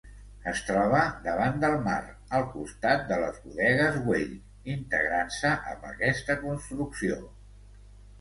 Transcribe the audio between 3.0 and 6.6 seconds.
de les Bodegues Güell, integrant-se amb aquesta